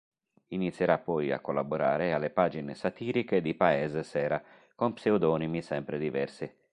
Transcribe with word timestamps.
Inizierà 0.47 0.97
poi 0.97 1.31
a 1.31 1.39
collaborare 1.41 2.11
alle 2.11 2.31
pagine 2.31 2.73
satiriche 2.73 3.39
di 3.39 3.53
"Paese 3.53 4.01
Sera" 4.01 4.41
con 4.73 4.93
pseudonimi 4.93 5.61
sempre 5.61 5.99
diversi. 5.99 6.51